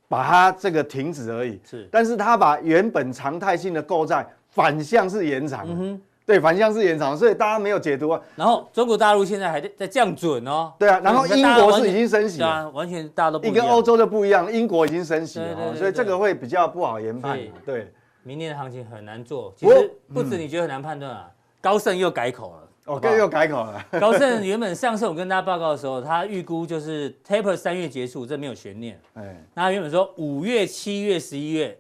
[0.09, 8.21] 把它这个停止而已，是，但是它把原本常态性的购债反向是延长，嗯哼，对，反向是延长，所以大家没有解读啊。
[8.37, 21.31] 然后中国大陆现在还在在降准哦，对啊，然后英国是已经升息了，啊，完全大家都不一样，一跟欧洲的不一样，英国已经升息了，所以这个会比较不好研判，对，明年的行情很难做，其实不止你觉得很难判断啊，
[21.61, 22.69] 高盛又改口了。
[22.85, 23.85] 哦，又又改口了。
[24.01, 29.01] 高盛原本上次我跟大家报告的时候，他预估就是 taper 三月结束，这没有悬念。
[29.15, 31.79] 哎，那他原本说五月、七月、十一月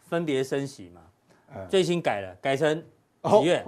[0.00, 1.00] 分别升息嘛，
[1.68, 2.82] 最新改了，改成
[3.22, 3.64] 几月？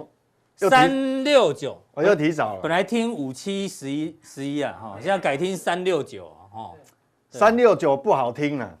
[0.57, 2.59] 三六九，我又提早了。
[2.61, 6.71] 本来听五七十一十一啊，哈，现在改听三六九啊，哈。
[7.29, 8.77] 三六九不好听了，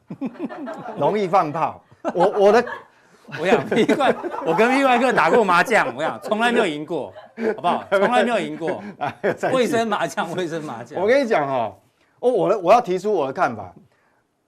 [0.97, 1.83] 容易放炮。
[2.13, 2.65] 我我的，
[3.39, 7.13] 我想怪，我跟 V 怪客打过麻将，我想从来没有赢过，
[7.55, 7.83] 好不好？
[7.91, 8.81] 从来没有赢过。
[9.51, 11.01] 卫生麻将，卫生麻将。
[11.01, 11.75] 我跟你讲哦，
[12.19, 13.73] 我我我要提出我的看法，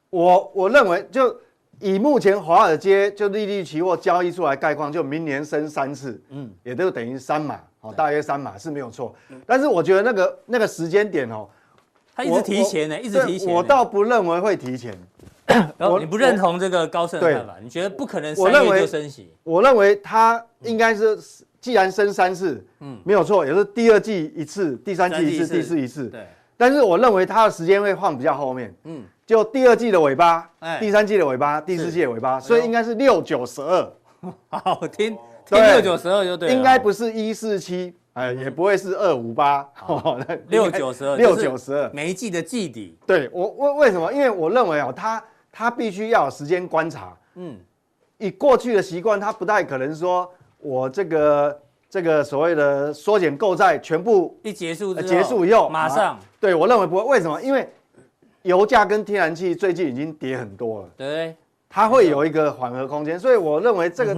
[0.10, 1.38] 我我认为就。
[1.80, 9.16] 以目前华尔街就利率期货交易出来概况，就明年升三次，嗯，也都等于三码，哦，大约三码是没有错。
[9.46, 11.48] 但是我觉得那个那个时间点哦，
[12.16, 13.54] 他一直提前呢，一直提前。
[13.54, 14.98] 我倒不认为会提前。
[15.78, 17.56] 我你不认同这个高盛的看法？
[17.62, 19.32] 你觉得不可能三月就升息？
[19.44, 21.18] 我认为他应该是，
[21.62, 26.10] 既然升三次，嗯，没有错，也是第二季一次，第三季一次，第四一次。
[26.10, 26.28] 对。
[26.58, 29.04] 但是我认为他的时间会放比较后面，嗯。
[29.28, 33.94] 就第二季的尾巴，第三季的尾巴，第四季的尾巴，所以应该是六九十二，
[34.48, 39.68] 好听，听六九十二就对了，应该不是一四七，哎，也不会是二五八，
[40.48, 42.98] 六九十二，六九十二，每一季的季底。
[43.06, 44.10] 对我为为什么？
[44.14, 47.58] 因为我认为啊，它它必须要有时间观察，嗯，
[48.20, 57.42] 以过去的习惯，它不太可能说我这个这个所谓的缩减购债全部一结束结束以后马上，对我认为不会，为什么？
[57.42, 57.70] 因为
[58.48, 61.36] 油价跟天然气最近已经跌很多了，对，
[61.70, 64.18] 它会有一个缓和空间，所以我认为这个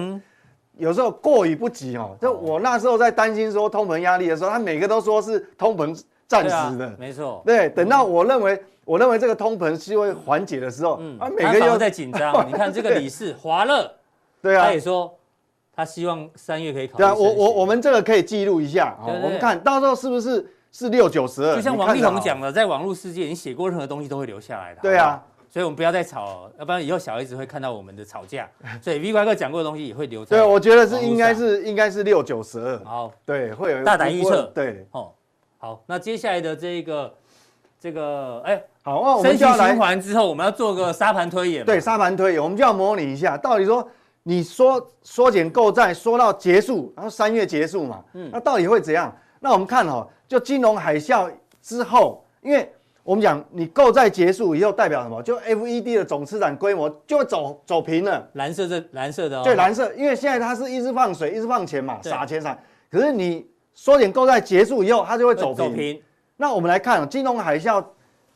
[0.78, 2.15] 有时候过于不及哦。
[2.22, 7.42] 就我那时候在担心说通膨压力的时候，他每个都说是通膨暂时的，没错。
[7.44, 12.32] 对，等到我认为我认为这个通膨是会缓解的时候，嗯啊，每个又在紧张。
[12.48, 13.92] 你看这个理事华乐，
[14.42, 15.12] 对啊，他也说
[15.76, 17.04] 他希望三月可以考虑。
[17.04, 20.46] 对啊，我我我们这个可以记录一下啊，我们看到时候是不是？
[20.71, 24.82] 是六九十二，就像王力宏讲的，在网络世界，你写过任何东西都会留下来的。
[24.82, 28.47] 对啊，所以我们不要再吵，要不然以后小孩子会看到我们的吵架。
[28.82, 30.38] 所以 V 怪客讲过的东西也会留在。
[30.38, 32.79] 对，我觉得是应该是应该是六九十二。
[32.86, 34.43] 好，对，会有大胆预测。
[34.53, 35.12] 对，哦，
[35.58, 37.13] 好，那接下来的这个
[37.79, 41.65] 这个，哎，好，那我们就要来循环之后，我们要做个沙盘推演。
[41.65, 43.86] 对，沙盘推演，我们就要模拟一下，到底说
[44.21, 49.12] 你说缩减购债说到结束，然后三月结束嘛，嗯，那到底会怎样？
[49.39, 50.08] 那我们看哦。
[50.28, 51.28] 就金融海啸
[51.60, 52.71] 之后，因为
[53.02, 55.23] 我们讲你购债结束以后，代表什么？
[55.23, 58.30] 就 FED 的总资产规模就会走走平了。
[58.34, 62.56] 蓝色这蓝色的、哦，对，蓝色，因为现在它是一直放水，一直放钱嘛，撒钱撒。
[62.91, 65.58] 可是你缩减购债结束以后，它就会走平。
[65.58, 65.99] 走平。
[66.38, 67.84] 那我们来看金融海啸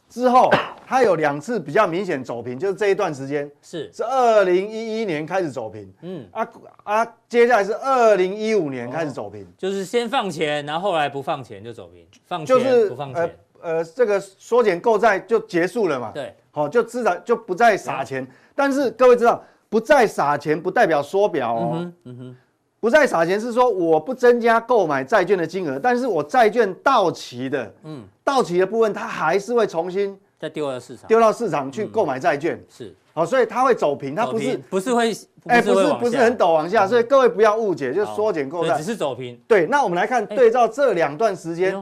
[0.10, 0.50] 之后，
[0.94, 3.92] 它有两次比较明显走平，就是这一段时间是。
[3.92, 6.24] 是二零一一年开始走平，嗯。
[6.32, 6.48] 啊
[6.84, 22.36] 啊，接下来是二零一五年开始走平，哦，就是先放钱，然后后来不放钱就走平，放钱就是不放钱，呃呃，这个缩减购债就结束了嘛，对，好，就自然就不再撒钱，但是各位知道，不再撒钱不代表缩表哦，嗯哼，嗯哼，
[22.80, 30.16] 不再撒钱是说我不增加购买债券的金额，但是我债券到期的，嗯，到期的部分它还是会重新。
[30.44, 35.10] 再丢到市场，丢到市场去购买债券，是，好，所以它会走平，它不是不是会，
[35.46, 39.42] 哎，不是不是很陡往下，所以各位不要误解，就缩减购债，只是走平。
[39.48, 41.82] 对，那我们来看对照这两段时间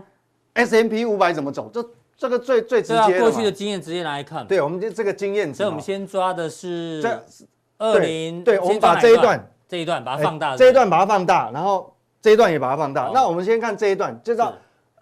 [0.53, 1.71] ，S M P 五百怎么走？
[1.73, 1.83] 这
[2.15, 4.45] 这个最最直接，过去的经验直接拿来看。
[4.45, 7.01] 对，我们就这个经验，所以我们先抓的是
[7.79, 13.09] 二零，对，我们把这一段这一段把它放大，这一段把它放大，然后这一段也把它放大。
[13.11, 14.53] 那我们先看这一段，就到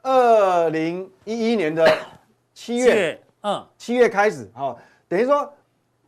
[0.01, 1.85] 二零一一年的
[2.53, 3.19] 七月。
[3.41, 4.75] 嗯，七月开始，哦，
[5.07, 5.51] 等于说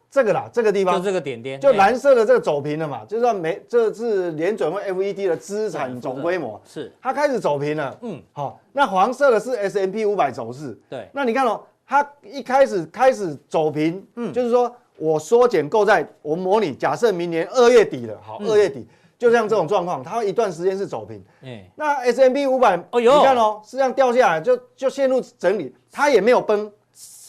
[0.10, 6.92] 这个啦，这个地方就这个点点，就蓝色的这个走平了嘛，就是说没，这是联准会 FED 的资产总规模，是。
[7.02, 18.86] 它开始走平了，嗯，好，那黄色的是 S M P 五百走势，对，那你看哦，它一开始开始走平，嗯，就是说我缩减购债，我模拟假设明年二月底了，好，二月底
[19.18, 26.70] 就像这种状况，它会一段时间是走平，哎，那 S M P 五百，哦哟，你看哦，是这样掉下来，就就陷入整理，它也没有崩。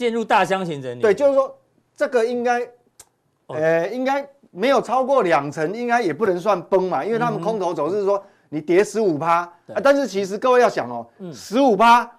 [0.03, 1.57] 陷入大箱型整理，对，就是说
[1.95, 2.69] 这个应该，
[3.47, 9.49] 呃，应该没有超过两成，应该也不能算崩嘛，因为他们空头走势是说你跌十五趴，
[9.81, 12.11] 但是其实各位要想哦，十五趴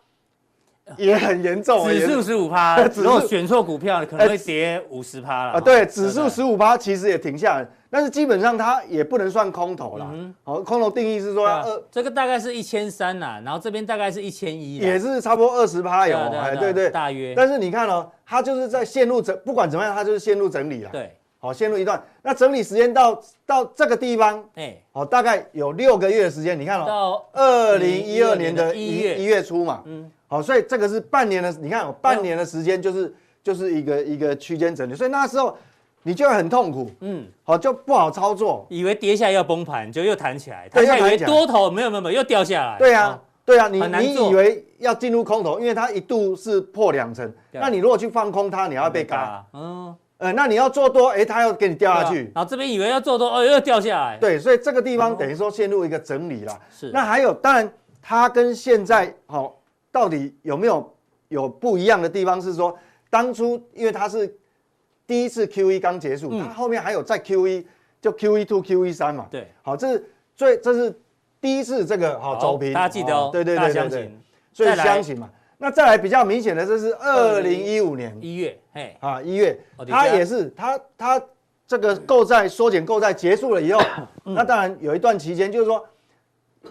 [0.97, 7.67] 也很严重，指数十五趴， 如果选错股票可能会跌五十趴了啊，对，指数十五趴其实也挺吓人。
[7.89, 10.11] 但是基本上它也不能算空头啦。
[10.43, 17.35] 好，空头定义是说，二，这个大概是一千三呐，然后这边大概是一千一，也是差不多二十趴有，哎，对对，大约。
[17.37, 20.89] 但是你看哦，它就是在陷入整，不管怎么样，它就是陷入整理了。
[20.91, 22.01] 对，好，陷入一段。
[22.23, 26.59] 那整理时间到到这个地方，哎，好，大概有六个月的时间。
[26.59, 35.55] 你看哦，到二零一二年的一月一月初嘛，嗯，好，所以这个是半年的，你看，半年的时间就是就是一个一个区间整理，所以那时候。
[36.05, 59.55] 你就会很痛苦，嗯，好就不好操作，以为跌下来要崩盘，就又弹起来，弹起来以为多头没有没有没有又掉下来，对啊，对啊，你你以为要进入空头，因为它一度是破两成，那你如果去放空它，你要被嘎，嗯，呃，那你要做多，哎，它又给你掉下去，然后这边以为要做多，哦，又掉下来，对，所以这个地方等于说陷入一个整理了，是，那还有，当然它跟现在好
[59.93, 60.93] 到底有没有
[61.29, 62.77] 有不一样的地方是说，
[63.09, 64.37] 当初因为它是。
[65.05, 67.67] 第一次 Q E 刚结束，它后面还有再 Q E，
[68.01, 69.27] 就 Q E two Q E 三嘛。
[69.29, 70.97] 对，好，这是最这是
[71.41, 73.29] 第一次这个好走平，大家记得哦。
[73.31, 74.11] 对对对对对，
[74.53, 75.29] 所以箱型嘛。
[75.57, 78.17] 那再来比较明显的，这是二零一五年。
[78.21, 81.21] 一月，嘿，啊一月，它也是它它
[81.67, 83.81] 这个购债缩减购债结束了以后，
[84.23, 85.85] 那当然有一段期间就是说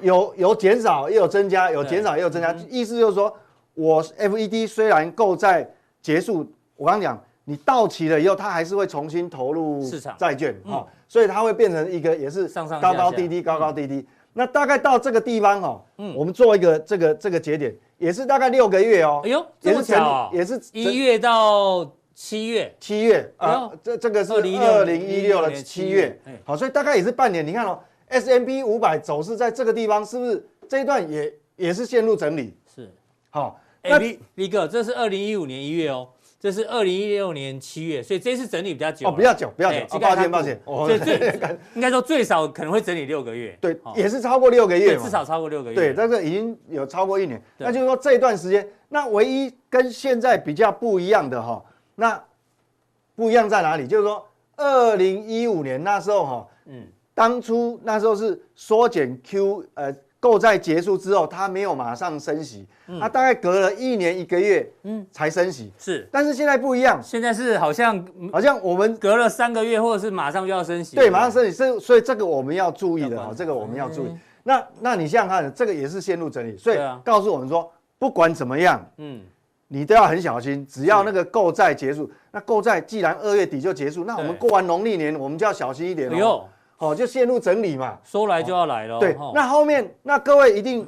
[0.00, 3.33] 有有减少也有增加，有减少也有增加，意思就是说
[3.74, 5.68] 我 F E D 虽然购债
[6.00, 7.22] 结束，我刚刚讲。
[7.44, 14.07] 你到期了以后，它还是会重新投入市场债券，哈，所以它会变成一个也是上上高高低低，高高低低。
[14.33, 19.22] 那大概到这个地方哈，嗯，我们做一个这个这个节点，也是大概六个月哦。
[19.24, 24.52] 哎呦，这么巧，也是一月到七月，七月啊，这这个是二零
[25.02, 27.44] 一六的七月，好，所以大概也是半年。
[27.44, 27.81] 你看哦
[28.12, 32.57] ，S&P 五百走势在这个地方，是不是这一段也也是陷入整理？
[32.75, 32.90] 是，
[33.31, 36.09] 好，哎，B B 哥，这是二零一五年一月哦。
[36.38, 39.96] 这是二零一六年七月，所以这次整理比较久哦，比较久，比较久。
[40.01, 40.61] 抱歉，抱歉。
[40.64, 41.14] 所以最
[41.77, 43.57] 应该说最少可能会整理六个月。
[43.61, 45.77] 对，也是超过六个月，至少超过六个月。
[45.77, 47.40] 对，但是已经有超过一年。
[47.59, 52.20] 那就是说这一段时间，那唯一跟现在比较不一样的哈，那
[53.14, 53.87] 不一样在哪里？
[53.87, 59.94] 就是说二零一五年那时候哈，嗯，当初那时候是缩减 Q 呃。
[60.22, 62.64] 购债结束之后，它没有马上升息，
[63.01, 65.72] 它大概隔了一年一个月，嗯，才升息。
[65.77, 70.94] 是，但是现在不一样，现在是好像好像我们隔了三个月，或者是马上就要升息。
[70.94, 74.16] 对，马上升息，所以所以这个我们要注意的啊，这个我们要注意。
[74.44, 79.22] 那那你想想看，这个也是陷入整理，所以告诉我们说，不管怎么样，嗯，
[79.66, 80.64] 你都要很小心。
[80.64, 86.44] 只要那个购债结束，那购债既然二月底就结束，那我们过完农历年，我们就要小心一点哦。
[86.83, 88.99] 哦，就陷入整理嘛，说来就要来了。
[88.99, 90.85] 对，那后面那各位一定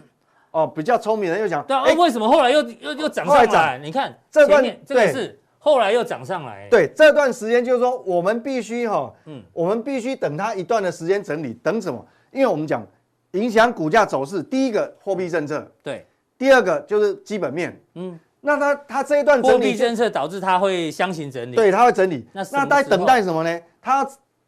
[0.50, 3.78] 哦比较聪明的又想，对啊，为什么后来又又又涨上来？
[3.78, 6.66] 你看这段这个是后来又涨上来。
[6.68, 12.04] 对，这段时间就是说我们必须哈，嗯，我们必须等它一段的时间整理，等什么？
[12.32, 12.84] 因为我们讲
[13.30, 16.04] 影响股价走势，第一个货币政策，对，
[16.36, 22.26] 第二个就是基本面，嗯，那它它这一段货币政策导致它会箱型整理，对，它会整理。
[22.32, 23.60] 那那在等待什么呢？
[23.80, 24.04] 它。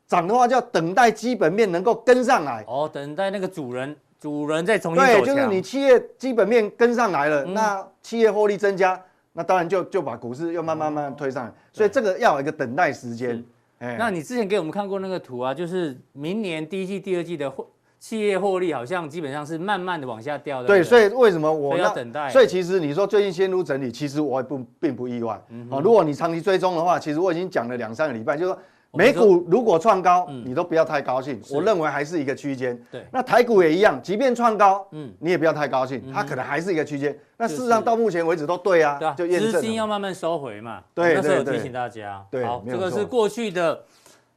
[0.09, 2.65] 涨的话，就要等待基本面能够跟上来。
[2.69, 5.05] 哦，等待那个主人，主人再重新。
[5.05, 9.01] 对，就是你企业基本面跟上来了，嗯、那企业获利增加，
[9.33, 11.51] 那当然就就把股市又慢慢慢慢推上来。
[11.51, 13.43] 哦、所以这个要有一个等待时间。
[13.79, 17.67] 那你之前给我们看过那个图啊，就是明年第一季、第二季的获
[17.99, 20.69] 企业获利好像基本上是慢慢的往下掉的。
[20.69, 22.31] 对，所以为什么我要等待？
[22.31, 25.39] 所以其实你说最近先入整理，其实我也不并不意外。
[25.49, 28.63] 嗯哼，如果你长期追踪的话，其实我已经讲了两三个礼拜，就是说。
[28.97, 31.41] 美股如果创高，你都不要太高兴。
[31.51, 32.81] 我认为还是一个区间。
[32.91, 37.17] 对，那台股也一样，即便创高，嗯，你也不要太高兴，它可能还是一个区间。
[37.37, 39.53] 那事实上到目前为止都对啊，就验证。
[39.53, 40.83] 资金要慢慢收回嘛。
[40.95, 42.25] 对，那时候提醒大家。
[42.31, 43.85] 对，好，这个是过去的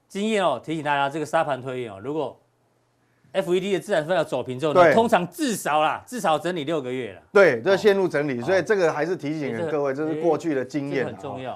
[0.07, 2.37] 经验哦，提醒大家这个沙盘推演哦，如果
[3.33, 7.21] FED 的资产负债走平之后，通常至少啦，至少整理六个月了。
[7.31, 11.53] 对，这陷入整理，所以这个还是提醒各位，这是过去的经验，很重要。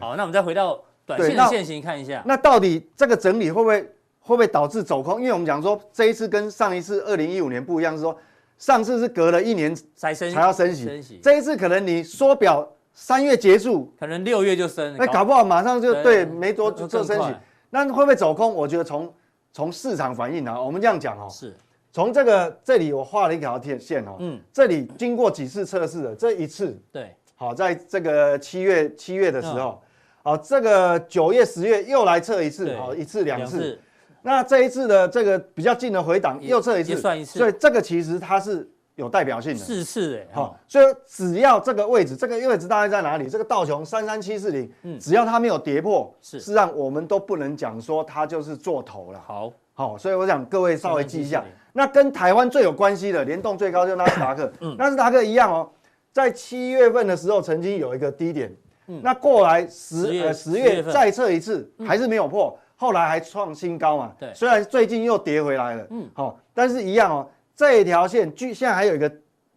[0.00, 0.78] 好，那我们再回到。
[1.06, 3.82] 短线的线型看一下，那到底这个整理会不会
[4.20, 5.20] 会不会导致走空？
[5.20, 8.16] 因为我们讲说这一次跟上一次二零一五年不一样，是说
[8.56, 17.34] 上次是隔了一年才升才要升息，升息这一次可能你缩表三月结束，可能六月就升，那搞不好马上就对，没多就升息，
[17.68, 18.54] 那会不会走空？
[18.54, 19.12] 我觉得从
[19.52, 21.54] 从市场反应啊，我们这样讲哦，是
[21.92, 29.82] 从这个这里我画了一条线线哦，嗯，这里经过几次测试的这一次，对，好，在这个七月七月的时候。
[30.24, 33.78] 好，这个九月、十月又来测一次，好，一次两次。
[34.22, 37.38] 那这一次的这个比较近的回档又测一次，算一次。
[37.38, 39.58] 所以这个其实它是有代表性的。
[39.58, 43.28] 四次哎，好，所以只要这个位置，这个位置大概在哪里？
[43.28, 49.22] 这个道琼三三七四零，嗯，只要它没有跌破，是，上我们都不能讲说它就是做头了。
[49.26, 51.44] 好，好，所以我想各位稍微记一下。
[51.74, 55.70] 那跟台湾最有关系的联动最高就是纳斯达克，嗯，纳斯达克一样哦，
[56.12, 58.50] 在七月份的时候曾经有一个低点。
[58.86, 64.12] 那过来十呃十月再测一次，还是没有破，后来还创新高嘛？
[64.18, 69.10] 对，虽然最近又跌回来了，嗯，好，但是一样哦，这一条线距现在还有一个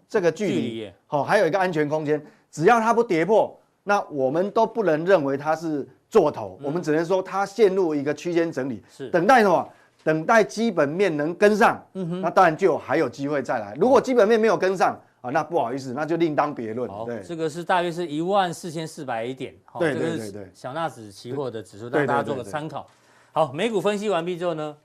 [0.08, 9.10] 这个距离，好，还有一个安全空间，只要它不跌破，那我们都不能认为它是做头，我们只能说它陷入一个区间整理，是。
[9.10, 9.68] 等待什么？
[10.04, 13.76] 等待基本面能跟上，嗯哼，那当然就还有机会再来。
[13.78, 14.98] 如果基本面没有跟上
[15.28, 16.90] 啊，那不好意思，那就另当别论。
[17.06, 22.88] 对，这个是大约是一万四千四百点，对对对对，小纳指期货的指数，让大家做个参考。
[23.34, 24.78] 好，美股分析完毕之后呢，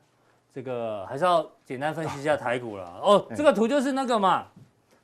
[0.52, 2.84] 这个还是要简单分析一下台股了。
[3.00, 4.46] 哦，这个图就是那个嘛，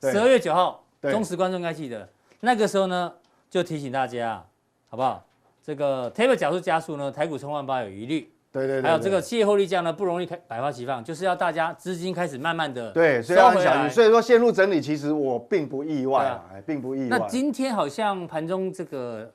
[0.01, 2.07] 十二月九号，忠实观众应该记得，
[2.41, 3.13] 那个时候呢
[3.49, 4.45] 就提醒大家，
[4.89, 5.25] 好不好？
[5.63, 8.29] 这个度加速呢，台股冲万八有疑虑。
[8.51, 13.89] 对对，对，还有这个企业获利降呢，不容易开百花齐放，就是要大家资金开始慢慢的对，所以要小心。
[13.89, 17.07] 所以说陷入整理，其实我并不意外啊，啊并不意外。
[17.09, 19.31] 那今天好像盘中这个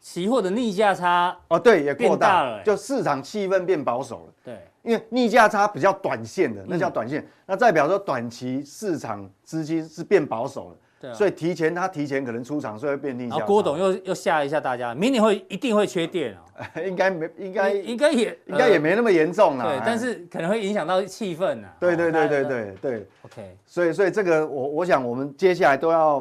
[0.00, 4.32] 期货的逆价差哦，对，也过大了，就市场气氛变保守了。
[4.42, 10.76] 对，因为逆价差比较短线的，那叫短线，嗯、那代表说短期市场资金是变保守了。
[11.00, 13.36] 对、啊，所以提前他提前可能出场，所以会变逆价。
[13.36, 16.42] 然后郭董又又吓一下大家，明年会一定会缺电啊、
[16.76, 19.64] 喔，应该没应该应该也应该也没那么严重啦。
[19.64, 21.72] 对，但是可能会影响到气氛啊。
[21.78, 23.06] 对对对对对对。
[23.22, 26.20] OK，所以所以这个我我想我们接下来都要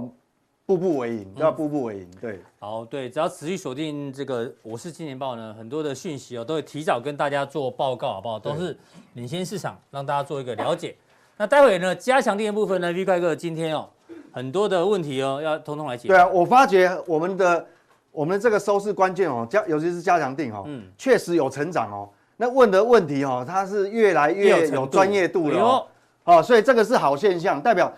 [0.65, 2.11] 步步为营，都要步步为营。
[2.21, 8.37] 对，好对，只要持续锁定这个我是金钱爆呢，很多的讯息哦都会提早跟大家做报告，好不好？
[8.37, 8.77] 都是
[9.13, 10.95] 领先市场，让大家做一个了解。
[11.35, 13.89] 那待会呢加强电的部分呢，V 怪哥今天哦。
[14.37, 16.09] 很多的问题哦，要通通来解决。
[16.09, 17.65] 对啊，我发觉我们的
[18.11, 22.07] 我们的这个收视关键哦，加尤其是加强定哦，嗯，确实有成长哦。
[22.35, 25.87] 那问的问题哦，它是越来越有专业度了哦，
[26.25, 27.91] 哦，所以这个是好现象，代表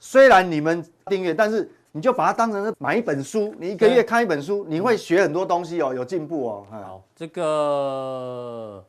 [0.00, 6.66] 虽然你们订阅，但是你就把它当成是买一本书，你一个月看一本书，你会学很多东西哦，有进步哦。
[6.72, 8.84] 好，这个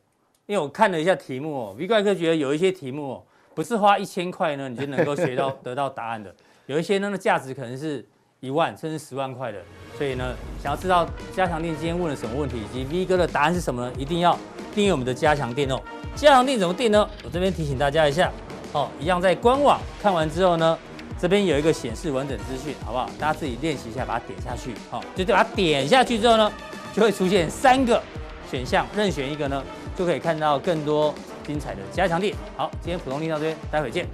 [0.48, 6.34] 因为我看了一下题目哦，V 怪客觉得有一些题目哦，不是花一千块呢，你就能够学到 得到答案的。
[6.66, 8.06] 有一些呢，价值可能是
[8.40, 9.60] 一万甚至十万块的，
[9.98, 11.06] 所以呢，想要知道
[11.36, 13.94] 加强店今天问了什么问题，以及 V 哥的答案是什么呢？
[13.98, 14.38] 一定要
[14.74, 15.80] 订阅我们的加强店哦。
[16.16, 17.10] 加强店怎么订呢？
[17.24, 18.32] 我这边提醒大家一下，
[18.72, 20.78] 哦，一样在官网看完之后呢，
[21.20, 23.10] 这边有一个显示完整资讯，好不好？
[23.20, 26.52] 大家自己练习一下，把它点下去，好，就把它点下去之后呢，
[26.94, 28.02] 就会出现三个
[28.50, 29.62] 选项，任选一个呢，
[29.98, 31.14] 就可以看到更多
[31.46, 32.34] 精彩的加强店。
[32.56, 34.08] 好，今天普通力到这边，待会见。